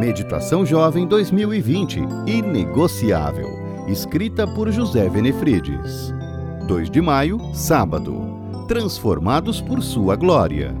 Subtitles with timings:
[0.00, 3.50] Meditação Jovem 2020 Inegociável,
[3.86, 6.14] escrita por José Venefrides.
[6.66, 8.18] 2 de maio, sábado.
[8.66, 10.74] Transformados por Sua glória.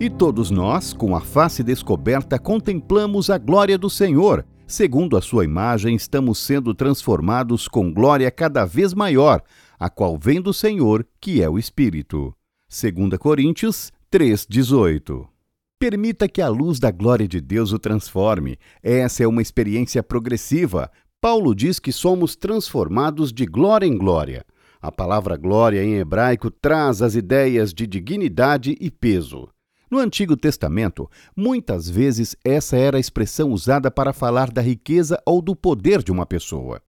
[0.00, 4.44] E todos nós, com a face descoberta, contemplamos a glória do Senhor.
[4.66, 9.44] Segundo a Sua imagem, estamos sendo transformados com glória cada vez maior,
[9.78, 12.34] a qual vem do Senhor, que é o Espírito.
[12.68, 15.35] 2 Coríntios 3,18
[15.78, 18.56] Permita que a luz da glória de Deus o transforme.
[18.82, 20.90] Essa é uma experiência progressiva.
[21.20, 24.42] Paulo diz que somos transformados de glória em glória.
[24.80, 29.50] A palavra glória em hebraico traz as ideias de dignidade e peso.
[29.90, 35.42] No Antigo Testamento, muitas vezes essa era a expressão usada para falar da riqueza ou
[35.42, 36.80] do poder de uma pessoa.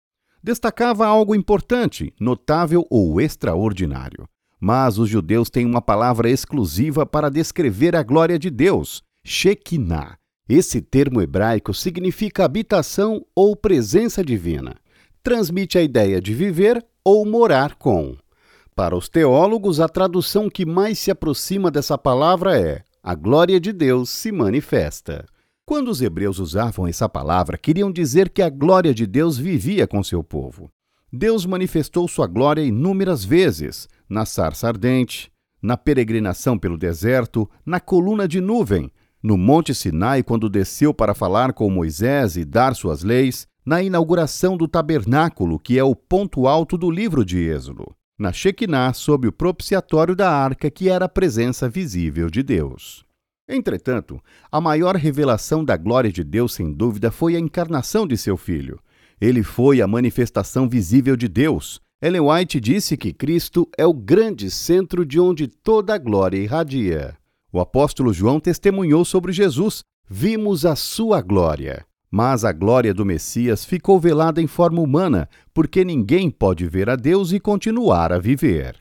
[0.41, 4.29] Destacava algo importante, notável ou extraordinário.
[4.61, 10.17] Mas os judeus têm uma palavra exclusiva para descrever a glória de Deus, Shekinah.
[10.49, 14.77] Esse termo hebraico significa habitação ou presença divina.
[15.23, 18.17] Transmite a ideia de viver ou morar com.
[18.75, 23.73] Para os teólogos, a tradução que mais se aproxima dessa palavra é: a glória de
[23.73, 25.27] Deus se manifesta.
[25.65, 30.03] Quando os hebreus usavam essa palavra, queriam dizer que a glória de Deus vivia com
[30.05, 30.71] seu povo.
[31.13, 35.31] Deus manifestou sua glória inúmeras vezes, na sarça ardente,
[35.63, 38.91] na peregrinação pelo deserto, na coluna de nuvem,
[39.23, 44.57] no Monte Sinai, quando desceu para falar com Moisés e dar suas leis, na inauguração
[44.57, 47.85] do tabernáculo, que é o ponto alto do livro de Êxodo,
[48.19, 53.05] na Shekinah, sob o propiciatório da arca, que era a presença visível de Deus.
[53.49, 54.21] Entretanto,
[54.51, 58.81] a maior revelação da glória de Deus, sem dúvida, foi a encarnação de seu filho,
[59.21, 61.81] ele foi a manifestação visível de Deus.
[62.03, 67.17] Ellen White disse que Cristo é o grande centro de onde toda a glória irradia.
[67.51, 71.87] O apóstolo João testemunhou sobre Jesus: Vimos a sua glória.
[72.11, 76.97] Mas a glória do Messias ficou velada em forma humana, porque ninguém pode ver a
[76.97, 78.77] Deus e continuar a viver.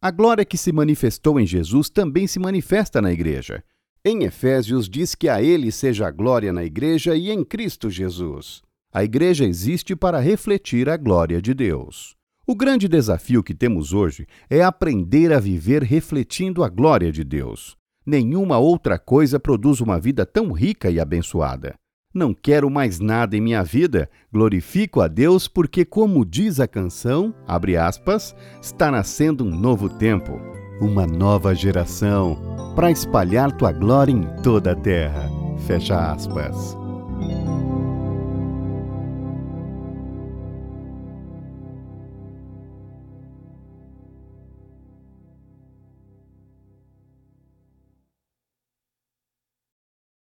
[0.00, 3.64] A glória que se manifestou em Jesus também se manifesta na Igreja.
[4.04, 8.62] Em Efésios diz que a Ele seja a glória na Igreja e em Cristo Jesus.
[8.98, 12.16] A igreja existe para refletir a glória de Deus.
[12.44, 17.76] O grande desafio que temos hoje é aprender a viver refletindo a glória de Deus.
[18.04, 21.76] Nenhuma outra coisa produz uma vida tão rica e abençoada.
[22.12, 27.32] Não quero mais nada em minha vida, glorifico a Deus porque, como diz a canção,
[27.46, 30.32] aspas, está nascendo um novo tempo,
[30.80, 32.36] uma nova geração,
[32.74, 35.30] para espalhar tua glória em toda a terra.
[35.68, 36.87] Fecha aspas.